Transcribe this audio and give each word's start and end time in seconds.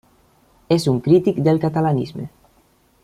És 0.75 0.87
un 0.93 0.97
crític 1.07 1.37
del 1.49 1.61
catalanisme. 1.67 2.27